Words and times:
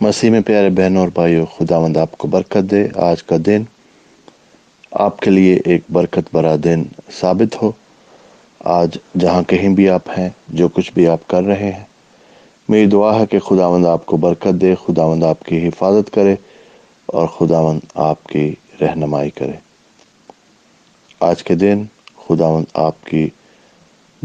مسیح 0.00 0.30
میں 0.30 0.40
پیارے 0.40 0.70
بہنوں 0.70 1.00
اور 1.00 1.08
بھائیوں 1.14 1.46
خدا 1.46 1.80
مند 1.80 1.96
آپ 1.96 2.18
کو 2.18 2.28
برکت 2.28 2.70
دے۔ 2.70 2.88
آج 2.94 3.22
کا 3.22 3.36
دن 3.46 3.62
آپ 4.90 5.20
کے 5.20 5.30
لیے 5.30 5.60
ایک 5.64 5.82
برکت 5.92 6.34
برا 6.34 6.56
دن 6.64 6.82
ثابت 7.12 7.62
ہو۔ 7.62 7.72
آج 8.58 8.98
جہاں 9.20 9.42
کہیں 9.42 9.68
بھی 9.68 9.88
آپ 9.88 10.08
ہیں، 10.18 10.28
جو 10.48 10.68
کچھ 10.68 10.92
بھی 10.92 11.08
آپ 11.08 11.28
کر 11.28 11.42
رہے 11.42 11.72
ہیں، 11.72 11.84
میری 12.68 12.86
دعا 12.86 13.20
ہے 13.20 13.26
کہ 13.26 13.38
خدا 13.38 13.70
مند 13.70 13.86
آپ 13.86 14.06
کو 14.06 14.16
برکت 14.16 14.60
دے 14.60 14.74
خدا 14.86 15.06
مند 15.06 15.24
آپ 15.24 15.40
کی 15.40 15.68
حفاظت 15.68 16.14
کرے 16.14 16.34
اور 17.06 17.26
خدا 17.26 17.62
مند 17.62 17.80
آپ 17.94 18.24
کی 18.24 18.54
رہنمائی 18.80 19.30
کرے۔ 19.30 19.52
آج 21.20 21.42
کے 21.42 21.54
دن 21.54 21.84
خدا 22.28 22.50
مند 22.50 22.64
آپ 22.74 23.06
کی 23.06 23.28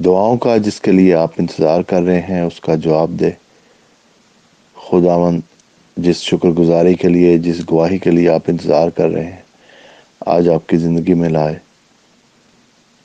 دعاؤں 0.05 0.37
کا، 0.37 0.57
جس 0.57 0.81
کے 0.81 0.91
لیے 0.91 1.13
آپ 1.13 1.31
انتظار 1.37 1.81
کر 1.81 2.01
رہے 2.01 2.21
ہیں، 2.21 2.41
اس 2.41 2.59
کا 2.59 2.75
جواب 2.75 3.09
دے۔ 3.09 3.29
خدا 4.75 5.17
جس 5.99 6.21
شکر 6.21 6.47
گزاری 6.47 6.95
کے 6.95 7.07
لیے، 7.07 7.37
جس 7.37 7.71
گواہی 7.71 7.97
کے 7.97 8.11
لیے 8.11 8.29
آپ 8.29 8.41
انتظار 8.47 8.89
کر 8.89 9.09
رہے 9.09 9.25
ہیں، 9.25 9.41
آج 10.25 10.49
آپ 10.49 10.69
کی 10.69 10.77
زندگی 10.77 11.13
میں 11.13 11.29
لائے۔ 11.29 11.55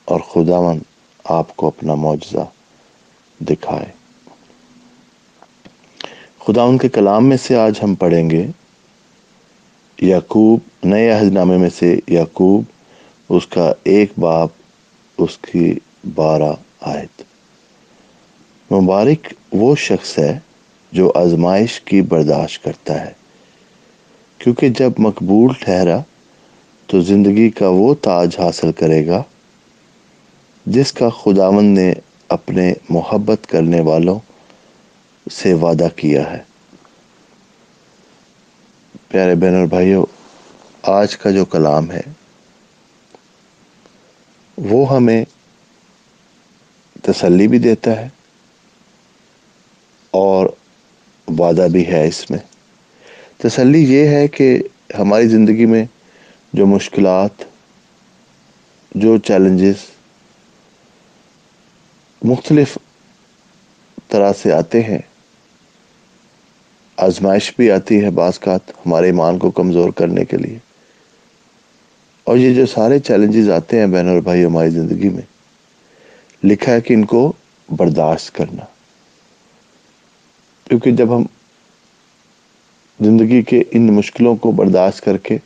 اور 0.05 0.19
خدا 0.19 0.61
من 0.61 0.79
آپ 1.23 1.55
کو 1.55 1.67
اپنا 1.67 1.95
معجزہ 1.95 2.45
دکھائے۔ 3.43 3.85
خدا 6.39 6.61
ان 6.61 6.77
کے 6.77 6.89
کلام 6.89 7.29
میں 7.29 7.37
سے 7.37 7.55
آج 7.55 7.79
ہم 7.83 7.95
پڑھیں 7.95 8.29
گے، 8.29 8.47
یعقوب، 10.01 10.59
نئے 10.83 11.09
عہد 11.09 11.33
نامے 11.33 11.57
میں 11.57 11.69
سے 11.69 11.99
یعقوب، 12.07 12.63
اس 13.29 13.47
کا 13.47 13.73
ایک 13.83 14.11
باپ، 14.17 14.49
اس 15.17 15.37
کی 15.37 15.79
بارہ 16.15 16.53
آیت۔ 16.81 17.21
مبارک 18.73 19.33
وہ 19.51 19.75
شخص 19.75 20.19
ہے 20.19 20.39
جو 20.95 21.11
آزمائش 21.15 21.81
کی 21.81 22.01
برداشت 22.01 22.63
کرتا 22.63 23.01
ہے۔ 23.01 23.11
کیونکہ 24.37 24.69
جب 24.69 24.91
مقبول 24.97 25.53
ٹھہرا 25.59 25.99
تو 26.87 27.01
زندگی 27.01 27.49
کا 27.49 27.67
وہ 27.69 27.95
تاج 27.95 28.35
حاصل 28.39 28.71
کرے 28.71 29.07
گا 29.07 29.23
جس 30.65 30.93
کا 30.93 31.09
خداون 31.09 31.65
نے 31.65 31.93
اپنے 32.27 32.73
محبت 32.89 33.47
کرنے 33.47 33.81
والوں 33.81 34.19
سے 35.31 35.53
وعدہ 35.53 35.87
کیا 35.95 36.31
ہے۔ 36.31 36.43
پیارے 39.07 39.35
بہن 39.35 39.55
اور 39.55 39.65
بھائیوں، 39.65 40.05
آج 40.81 41.17
کا 41.17 41.31
جو 41.31 41.45
کلام 41.45 41.91
ہے، 41.91 42.01
وہ 44.57 44.95
ہمیں 44.95 45.25
تسلی 47.03 47.47
بھی 47.47 47.59
دیتا 47.59 48.01
ہے 48.01 48.09
اور 50.11 50.47
وعدہ 51.39 51.67
بھی 51.71 51.87
ہے 51.87 52.07
اس 52.07 52.31
میں۔ 52.31 52.39
تسلی 53.37 53.93
یہ 53.93 54.07
ہے 54.07 54.27
کہ 54.27 54.61
ہماری 54.99 55.27
زندگی 55.27 55.65
میں 55.65 55.85
جو 56.53 56.65
مشکلات، 56.65 57.43
جو 58.91 59.17
چیلنجز 59.17 59.85
مختلف 62.21 62.77
طرح 64.07 64.31
سے 64.41 64.53
آتے 64.53 64.83
ہیں، 64.83 64.99
آزمائش 66.97 67.53
بھی 67.57 67.71
آتی 67.71 68.03
ہے 68.03 68.09
بعض 68.09 68.39
کا 68.39 68.55
ہمارے 68.55 69.05
ایمان 69.05 69.37
کو 69.37 69.51
کمزور 69.51 69.89
کرنے 69.89 70.25
کے 70.25 70.37
لیے۔ 70.37 70.57
اور 72.23 72.37
یہ 72.37 72.53
جو 72.53 72.65
سارے 72.65 72.99
چیلنجز 72.99 73.49
آتے 73.49 73.79
ہیں 73.79 73.87
بہن 73.87 74.07
اور 74.07 74.19
بھائی 74.19 74.45
ہماری 74.45 74.69
زندگی 74.69 75.09
میں، 75.09 75.21
لکھا 76.43 76.71
ہے 76.71 76.81
کہ 76.81 76.93
ان 76.93 77.05
کو 77.05 77.33
برداشت 77.69 78.35
کرنا۔ 78.35 78.65
کیونکہ 80.65 80.91
جب 80.91 81.17
ہم 81.17 81.23
زندگی 82.99 83.41
کے 83.41 83.63
ان 83.71 83.93
مشکلوں 83.93 84.35
کو 84.35 84.51
برداشت 84.51 85.01
کر 85.01 85.17
کے 85.17 85.37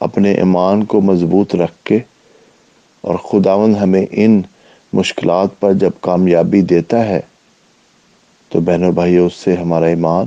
اپنے 0.00 0.32
ایمان 0.32 0.84
کو 0.84 1.00
مضبوط 1.00 1.54
رکھ 1.54 1.84
کے 1.84 1.98
اور 3.00 3.14
خداون 3.14 3.74
ہمیں 3.76 4.06
ان 4.10 4.42
مشکلات 4.92 5.60
پر 5.60 5.72
جب 5.72 5.90
کامیابی 6.00 6.60
دیتا 6.60 7.04
ہے، 7.04 7.20
تو 8.48 8.60
بہن 8.60 8.84
اور 8.84 8.92
بھائی 8.92 9.16
اس 9.16 9.34
سے 9.34 9.54
ہمارا 9.54 9.86
ایمان 9.86 10.26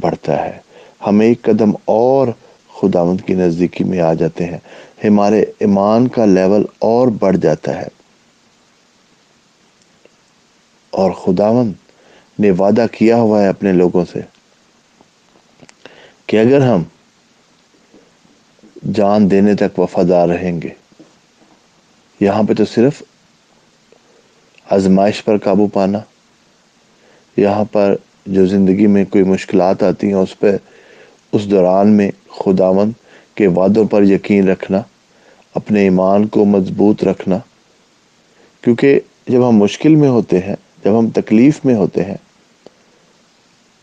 بڑھتا 0.00 0.44
ہے۔ 0.44 0.58
ہم 1.06 1.20
ایک 1.20 1.42
قدم 1.42 1.70
اور 1.84 2.28
خداوند 2.74 3.20
کی 3.20 3.34
نزدیکی 3.34 3.84
میں 3.84 4.00
آ 4.00 4.14
جاتے 4.14 4.44
ہیں۔ 4.44 4.58
ہمارے 5.04 5.44
ایمان 5.58 6.08
کا 6.08 6.24
لیول 6.24 6.64
اور 6.78 7.08
بڑھ 7.20 7.36
جاتا 7.36 7.82
ہے۔ 7.82 7.88
اور 10.92 11.10
خداوند 11.10 11.72
نے 12.38 12.50
وعدہ 12.50 12.86
کیا 12.92 13.16
ہوا 13.16 13.42
ہے 13.42 13.48
اپنے 13.48 13.72
لوگوں 13.72 14.04
سے 14.12 14.20
کہ 16.26 16.40
اگر 16.40 16.60
ہم 16.60 16.82
جان 18.92 19.30
دینے 19.30 19.54
تک 19.54 19.78
وفادار 19.78 20.28
رہیں 20.28 20.62
گے، 20.62 20.68
یہاں 22.20 22.42
پہ 22.42 22.54
تو 22.54 22.64
صرف 22.64 23.02
آزمائش 24.70 25.24
پر 25.24 25.38
قابو 25.38 25.66
پانا، 25.66 25.98
یہاں 27.36 27.64
پر 27.64 27.94
جو 28.26 28.46
زندگی 28.46 28.86
میں 28.86 29.04
کوئی 29.04 29.24
مشکلات 29.24 29.82
آتی 29.82 30.06
ہیں، 30.06 30.14
اس 30.14 30.38
پہ، 30.38 30.56
اس 31.32 31.50
دوران 31.50 31.88
میں 31.88 32.10
خداون 32.28 32.92
کے 33.34 33.46
وعدوں 33.46 33.84
پر 33.84 34.02
یقین 34.02 34.48
رکھنا، 34.48 34.82
اپنے 35.54 35.80
ایمان 35.80 36.26
کو 36.26 36.44
مضبوط 36.44 37.04
رکھنا۔ 37.04 37.38
کیونکہ 38.62 39.00
جب 39.26 39.48
ہم 39.48 39.56
مشکل 39.56 39.94
میں 39.94 40.08
ہوتے 40.08 40.38
ہیں 40.38 40.56
جب 40.84 40.98
ہم 40.98 41.10
تکلیف 41.10 41.64
میں 41.64 41.74
ہوتے 41.74 42.04
ہیں، 42.04 42.16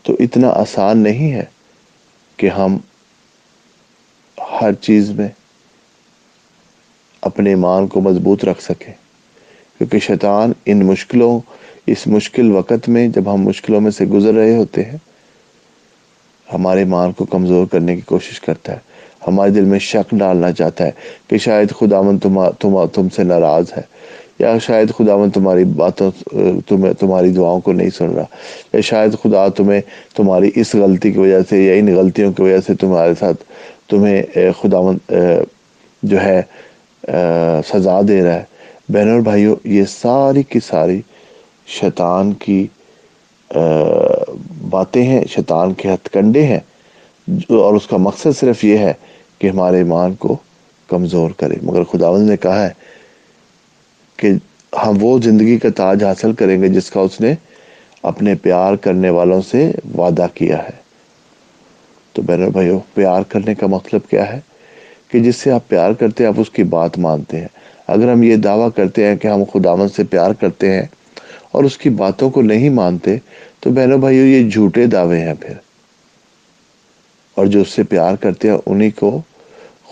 تو 0.02 0.16
اتنا 0.20 0.48
آسان 0.48 0.98
نہیں 0.98 1.32
ہے 1.32 1.44
کہ 2.36 2.48
ہم 2.48 2.78
ہر 4.60 4.72
چیز 4.72 5.10
میں 5.10 5.28
اپنے 7.22 7.50
ایمان 7.50 7.86
کو 7.86 8.00
مضبوط 8.00 8.44
رکھ 8.44 8.62
سکیں۔ 8.62 8.92
کیونکہ 9.78 9.98
شیطان 9.98 10.52
ان 10.66 10.86
مشکلوں، 10.86 11.40
اس 11.86 12.06
مشکل 12.06 12.50
وقت 12.50 12.88
میں 12.88 13.08
جب 13.08 13.34
ہم 13.34 13.42
مشکلوں 13.42 13.80
میں 13.80 13.90
سے 13.90 14.04
گزر 14.04 14.34
رہے 14.34 14.56
ہوتے 14.56 14.84
ہیں، 14.84 14.96
ہمارے 16.54 16.78
ایمان 16.78 17.12
کو 17.12 17.24
کمزور 17.24 17.66
کرنے 17.66 17.94
کی 17.94 18.00
کوشش 18.00 18.40
کرتا 18.40 18.72
ہے۔ 18.72 18.78
ہمارے 19.28 19.50
دل 19.50 19.64
میں 19.64 19.78
شک 19.78 20.14
ڈالنا 20.14 20.52
چاہتا 20.52 20.84
ہے 20.84 20.90
کہ 21.26 21.38
شاید 21.38 21.70
خداون 21.70 22.18
تم 22.18 22.86
تم 22.86 23.08
سے 23.08 23.24
ناراض 23.24 23.64
ہے۔ 23.76 23.82
یا 24.40 24.58
شاید 24.58 24.92
خداون 24.98 25.30
تمہاری 25.30 25.64
باتوں، 25.64 26.10
تمہیں، 26.66 26.92
تمہاری 26.92 27.30
دعاؤں 27.30 27.60
کو 27.60 27.72
نہیں 27.72 27.90
سن 27.90 28.10
رہا، 28.14 28.24
یا 28.72 28.80
شاید 28.80 29.12
خدا 29.22 29.48
تمہیں، 29.48 29.80
تمہاری 30.16 30.50
اس 30.54 30.74
غلطی 30.74 31.12
کی 31.12 31.18
وجہ 31.18 31.40
سے 31.48 31.62
یا 31.64 31.74
ان 31.74 31.96
غلطیوں 31.96 32.32
کی 32.32 32.42
وجہ 32.42 32.60
سے 32.66 32.74
تمہارے 32.74 33.12
ساتھ 33.18 33.42
تمہیں 33.90 34.22
خداون 34.62 34.98
جو 36.02 36.20
ہے 36.22 36.42
سزا 37.66 38.00
دے 38.08 38.22
رہا 38.22 38.34
ہے۔ 38.34 38.44
بہن 38.88 39.10
اور 39.10 39.20
بھائیوں، 39.20 39.56
یہ 39.64 39.84
ساری 39.88 40.42
کی 40.42 40.60
ساری 40.66 41.00
شیطان 41.66 42.32
کی 42.32 42.66
باتیں 44.70 45.02
ہیں، 45.02 45.24
شیطان 45.28 45.72
کے 45.74 45.88
ہتھ 45.88 46.10
کنڈے 46.10 46.42
ہیں۔ 46.46 46.60
اور 47.48 47.74
اس 47.74 47.86
کا 47.86 47.96
مقصد 47.96 48.38
صرف 48.40 48.64
یہ 48.64 48.78
ہے 48.78 48.92
کہ 49.38 49.48
ہمارے 49.48 49.76
ایمان 49.76 50.14
کو 50.14 50.36
کمزور 50.88 51.30
کرے۔ 51.36 51.54
مگر 51.62 51.84
خداوند 51.84 52.30
نے 52.30 52.36
کہا 52.36 52.66
ہے 52.66 52.72
کہ 54.20 54.30
ہم 54.86 54.98
وہ 55.00 55.18
زندگی 55.18 55.58
کا 55.58 55.68
تاج 55.76 56.04
حاصل 56.04 56.32
کریں 56.32 56.62
گے 56.62 56.68
جس 56.68 56.90
کا 56.90 57.00
اس 57.00 57.20
نے 57.20 57.34
اپنے 58.02 58.34
پیار 58.34 58.74
کرنے 58.74 59.10
والوں 59.10 59.42
سے 59.50 59.72
وعدہ 59.96 60.26
کیا 60.34 60.58
ہے۔ 60.58 60.80
تو 62.12 62.22
بہن 62.22 62.48
بھائیو، 62.48 62.80
پیار 62.94 63.22
کرنے 63.22 63.54
کا 63.54 63.66
مطلب 63.66 64.00
کیا 64.10 64.32
ہے؟ 64.32 64.40
کہ 65.08 65.20
جس 65.20 65.36
سے 65.36 65.50
آپ 65.50 65.68
پیار 65.68 65.92
کرتے 65.92 66.24
ہیں، 66.24 66.28
آپ 66.28 66.40
اس 66.40 66.50
کی 66.50 66.62
بات 66.62 66.98
مانتے 66.98 67.40
ہیں۔ 67.40 67.48
اگر 67.86 68.12
ہم 68.12 68.22
یہ 68.22 68.36
دعویٰ 68.36 68.68
کرتے 68.76 69.06
ہیں 69.06 69.16
کہ 69.16 69.28
ہم 69.28 69.44
خداون 69.52 69.88
سے 69.88 70.04
پیار 70.04 70.30
کرتے 70.30 70.72
ہیں 70.72 70.86
اور 71.52 71.64
اس 71.64 71.78
کی 71.78 71.90
باتوں 71.90 72.30
کو 72.30 72.42
نہیں 72.42 72.70
مانتے، 72.70 73.16
تو 73.60 73.70
بہنوں 73.70 73.98
بھائیو، 73.98 74.26
یہ 74.26 74.50
جھوٹے 74.50 74.86
دعوے 74.86 75.18
ہیں 75.18 75.34
پھر۔ 75.34 75.54
اور 77.34 77.46
جو 77.46 77.60
اس 77.60 77.68
سے 77.68 77.82
پیار 77.82 78.16
کرتے 78.16 78.50
ہیں، 78.50 78.58
انہی 78.66 78.90
کو 78.90 79.22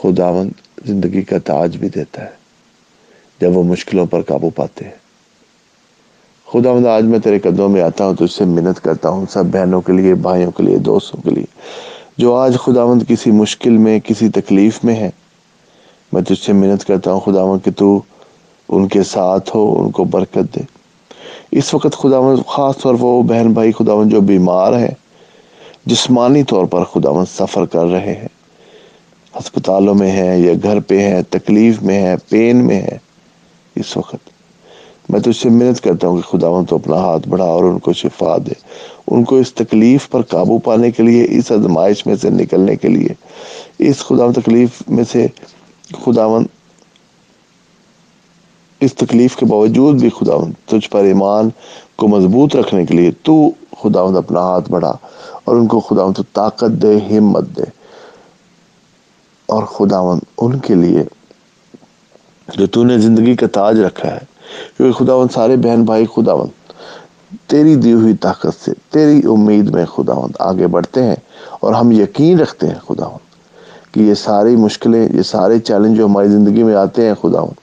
خداون 0.03 0.51
زندگی 0.85 1.23
کا 1.23 1.39
تاج 1.39 1.77
بھی 1.77 1.89
دیتا 1.89 2.25
ہے۔ 2.25 2.38
جب 3.41 3.57
وہ 3.57 3.63
مشکلوں 3.63 4.07
پر 4.07 4.23
قابو 4.23 4.51
پاتے 4.51 4.85
ہیں۔ 4.85 5.09
خدا 6.47 6.73
مند 6.73 6.87
آج 6.87 7.05
میں 7.05 7.19
تیرے 7.19 7.39
قدموں 7.39 7.69
میں 7.69 7.83
آتا 7.83 8.07
ہوں 8.07 8.15
تو 8.15 8.25
اس 8.25 8.33
سے 8.33 8.45
منت 8.45 8.81
کرتا 8.81 9.09
ہوں، 9.09 9.27
سب 9.31 9.45
بہنوں 9.47 9.81
کے 9.81 9.93
لیے، 9.93 10.15
بھائیوں 10.15 10.51
کے 10.51 10.63
لیے، 10.63 10.79
دوستوں 10.79 11.23
کے 11.23 11.31
لیے۔ 11.31 11.45
جو 12.19 12.35
آج 12.35 12.57
خداوند 12.59 13.03
کسی 13.09 13.31
مشکل 13.31 13.71
میں، 13.71 14.01
کسی 14.01 14.29
تکلیف 14.29 14.85
میں 14.85 14.97
ہے، 14.97 15.11
میں 16.13 16.23
تجھ 16.23 16.45
سے 16.45 16.53
منت 16.53 16.85
کرتا 16.85 17.13
ہوں 17.13 17.21
خداوند 17.21 17.65
کہ 17.65 17.71
تو 17.71 18.03
ان 18.69 18.89
کے 18.89 19.03
ساتھ 19.03 19.57
ہو، 19.57 19.81
ان 19.81 19.91
کو 19.91 20.05
برکت 20.05 20.55
دے۔ 20.55 20.61
اس 21.53 21.75
وقت 21.75 21.93
خداوند 21.93 22.39
خاص 22.47 22.79
طور 22.79 22.95
پر 22.95 23.03
وہ 23.03 23.23
بہن 23.23 23.53
بھائی 23.53 23.73
خداوند 23.73 24.11
جو 24.11 24.21
بیمار 24.21 24.73
ہیں 24.73 24.95
جسمانی 25.87 26.43
طور 26.43 26.65
پر 26.65 26.85
خداوند 26.85 27.27
سفر 27.37 27.67
کر 27.67 27.87
رہے 27.87 28.15
ہیں۔ 28.15 28.29
ہسپتالوں 29.35 29.95
میں 29.95 30.11
ہیں 30.11 30.37
یا 30.37 30.53
گھر 30.63 30.81
پہ 30.81 30.99
ہیں، 30.99 31.23
تکلیف 31.31 31.83
میں 31.83 32.03
ہے 32.03 32.15
پین 32.29 32.67
میں 32.67 32.83
ہے 32.83 33.08
اس 33.81 33.97
وقت۔ 33.97 34.17
میں 35.09 35.21
تو 35.21 35.31
اس 35.31 35.37
سے 35.37 35.49
محنت 35.49 35.81
کرتا 35.81 36.09
ہوں 36.09 36.17
کہ 36.17 36.39
خداون 36.39 36.65
تو 36.65 36.77
اپنا 36.77 36.97
ہاتھ 36.97 37.29
بڑھا 37.29 37.45
اور 37.45 37.65
ان 37.65 37.79
کو 37.79 37.93
شفا 37.93 38.37
دے۔ 38.37 38.53
ان 39.09 39.25
کو 39.25 39.37
اس 39.37 39.55
تکلیف 39.55 40.11
پر 40.11 40.23
قابو 40.23 40.59
پانے 40.59 40.91
کے 40.91 41.03
لیے، 41.03 41.27
اس 41.31 41.53
ازمائش 41.53 42.07
میں 42.07 42.17
سے 42.17 42.31
نکلنے 42.31 42.77
کے 42.77 42.89
لیے، 42.89 43.09
اس 43.79 43.99
خدا 43.99 44.41
تکلیف 44.41 44.83
میں 44.89 45.05
سے 45.13 45.27
خداون 46.05 46.47
اس 48.81 48.95
تکلیف 48.95 49.37
کے 49.37 49.47
باوجود 49.47 50.01
بھی 50.01 50.11
خداون 50.11 50.53
تجھ 50.67 50.91
پر 50.91 51.05
ایمان 51.05 51.49
کو 51.97 52.09
مضبوط 52.09 52.57
رکھنے 52.57 52.87
کے 52.87 52.95
لیے 52.95 53.11
تو 53.23 53.51
خداون 53.83 54.17
اپنا 54.17 54.41
ہاتھ 54.41 54.71
بڑھا 54.71 54.97
اور 55.45 55.57
ان 55.57 55.67
کو 55.67 55.81
خداون 55.81 56.13
تو 56.13 56.23
طاقت 56.33 56.83
دے، 56.83 57.19
ہمت 57.19 57.45
دے۔ 57.57 57.63
اور 59.47 59.63
خداون 59.63 60.19
ان 60.39 60.59
کے 60.59 60.75
لیے 60.75 61.03
جو 62.57 62.67
تو 62.67 62.85
نے 62.85 62.99
زندگی 62.99 63.37
کا 63.37 63.47
تاج 63.47 63.81
رکھا 63.81 64.09
ہے۔ 64.09 64.19
کیونکہ 64.77 65.05
خداون 65.05 65.29
سارے 65.29 65.57
بہن 65.57 65.83
بھائی 65.83 66.07
خداون 66.15 66.49
تیری 67.47 67.75
دی 67.77 67.93
ہوئی 67.93 68.15
طاقت 68.17 68.65
سے، 68.65 68.73
تیری 68.91 69.21
امید 69.25 69.75
میں 69.75 69.85
خداون 69.85 70.31
آگے 70.39 70.67
بڑھتے 70.67 71.03
ہیں 71.03 71.17
اور 71.61 71.73
ہم 71.73 71.93
یقین 71.93 72.41
رکھتے 72.41 72.67
ہیں 72.67 72.79
خداون 72.89 73.19
کہ 73.93 74.01
یہ 74.01 74.15
ساری 74.15 74.57
مشکلیں، 74.57 75.09
یہ 75.15 75.23
سارے 75.23 75.59
چیلنج 75.59 75.97
جو 75.97 76.07
ہماری 76.07 76.29
زندگی 76.29 76.63
میں 76.63 76.75
آتے 76.75 77.07
ہیں 77.07 77.15
خداون 77.15 77.55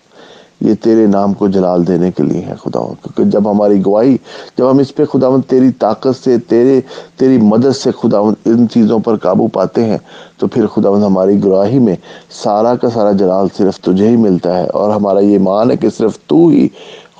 یہ 0.65 0.75
تیرے 0.83 1.05
نام 1.07 1.33
کو 1.33 1.47
جلال 1.47 1.85
دینے 1.87 2.09
کے 2.11 2.23
لیے 2.23 2.41
ہے 2.41 2.53
خدا. 2.61 2.79
کیونکہ 3.01 3.23
جب 3.31 3.49
ہماری 3.51 3.81
گواہی، 3.85 4.15
جب 4.57 4.69
ہم 4.69 4.77
اس 4.79 4.93
پہ 4.95 5.05
خداون 5.05 5.41
تیری 5.41 5.71
طاقت 5.79 6.23
سے، 6.23 6.37
تیرے، 6.49 6.79
تیری 7.17 7.37
مدد 7.37 7.75
سے 7.75 7.91
خداون 8.01 8.33
ان 8.45 8.67
چیزوں 8.73 8.99
پر 8.99 9.17
قابو 9.17 9.47
پاتے 9.53 9.83
ہیں، 9.83 9.97
تو 10.37 10.47
پھر 10.47 10.67
خداون 10.67 11.03
ہماری 11.03 11.43
گواہی 11.43 11.79
میں 11.79 11.95
سارا 12.43 12.75
کا 12.75 12.89
سارا 12.89 13.11
جلال 13.19 13.47
صرف 13.57 13.79
تجھے 13.79 14.07
ہی 14.07 14.15
ملتا 14.17 14.57
ہے، 14.57 14.65
اور 14.67 14.93
ہمارا 14.93 15.19
یہ 15.19 15.39
مان 15.39 15.71
ہے 15.71 15.77
کہ 15.77 15.89
صرف 15.97 16.17
تو 16.27 16.47
ہی 16.47 16.67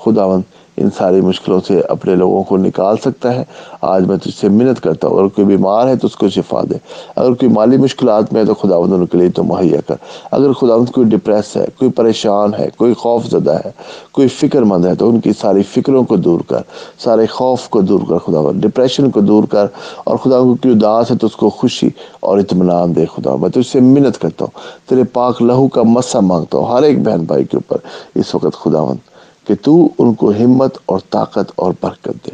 خداون 0.04 0.42
ان 0.76 0.88
ساری 0.96 1.20
مشکلوں 1.20 1.60
سے 1.66 1.80
اپنے 1.80 2.14
لوگوں 2.14 2.42
کو 2.42 2.56
نکال 2.56 2.96
سکتا 2.96 3.34
ہے۔ 3.34 3.44
آج 3.80 4.06
میں 4.06 4.16
تجھ 4.16 4.40
سے 4.40 4.48
منت 4.48 4.80
کرتا 4.80 5.08
ہوں، 5.08 5.18
اگر 5.18 5.28
کوئی 5.28 5.46
بیمار 5.46 5.86
ہے 5.86 5.96
تو 5.96 6.06
اس 6.06 6.16
کو 6.16 6.28
شفا 6.28 6.62
دے۔ 6.70 6.74
اگر 7.16 7.32
کوئی 7.32 7.52
مالی 7.52 7.76
مشکلات 7.76 8.32
میں 8.32 8.40
ہے 8.40 8.46
تو 8.46 8.54
خدا 8.54 8.76
ان 8.76 9.06
کے 9.06 9.18
لیے 9.18 9.28
تو 9.28 9.44
مہیا 9.44 9.80
کر۔ 9.86 9.94
اگر 10.30 10.52
خدا 10.52 10.74
کوئی 10.94 11.06
ڈپریس 11.08 11.56
ہے، 11.56 11.66
کوئی 11.78 11.90
پریشان 11.90 12.54
ہے، 12.58 12.68
کوئی 12.76 12.94
خوف 12.94 13.26
زدہ 13.26 13.58
ہے، 13.64 13.70
کوئی 14.12 14.28
فکر 14.28 14.62
مند 14.62 14.84
ہے 14.84 14.94
تو 14.94 15.08
ان 15.08 15.20
کی 15.20 15.30
ساری 15.40 15.62
فکروں 15.62 16.04
کو 16.04 16.16
دور 16.16 16.40
کر، 16.48 16.60
سارے 16.98 17.26
خوف 17.26 17.68
کو 17.68 17.80
دور 17.80 18.00
کر 18.08 18.18
خدا 18.18 18.50
ڈپریشن 18.54 19.10
کو 19.10 19.20
دور 19.20 19.44
کر۔ 19.44 19.66
اور 20.04 20.16
خدا 20.16 20.38
کو 20.38 20.54
کوئی 20.54 20.74
اداس 20.74 21.10
ہے 21.10 21.16
تو 21.16 21.26
اس 21.26 21.36
کو 21.36 21.50
خوشی 21.50 21.88
اور 22.20 22.38
اطمینان 22.38 22.96
دے۔ 22.96 23.06
خدا 23.06 23.36
میں 23.36 23.48
تجھ 23.48 23.66
سے 23.66 23.80
منت 23.80 24.18
کرتا 24.18 24.44
ہوں، 24.44 24.58
تیرے 24.88 25.04
پاک 25.04 25.42
لہو 25.42 25.68
کا 25.68 25.82
مسا 25.82 26.20
مانگتا 26.20 26.58
ہوں 26.58 26.66
ہر 26.66 26.82
ایک 26.82 27.02
بہن 27.02 27.20
بھائی 27.20 27.44
کے 27.44 27.56
اوپر۔ 27.56 27.76
اس 28.14 28.34
وقت 28.34 28.52
خداوند 28.52 29.15
کہ 29.46 29.54
تو 29.62 29.88
ان 29.98 30.14
کو 30.14 30.30
ہمت 30.30 30.78
اور 30.86 30.98
طاقت 31.10 31.52
اور 31.56 31.72
برکت 31.82 32.26
دے۔ 32.26 32.30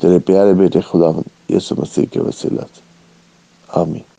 تیرے 0.00 0.18
پیارے 0.18 0.54
بیٹے 0.54 0.80
خدا 0.80 1.20
یسو 1.56 1.74
مسیح 1.78 2.06
کے 2.12 2.20
وسیلہ 2.20 2.60
سے۔ 2.60 2.80
آمین۔ 3.68 4.04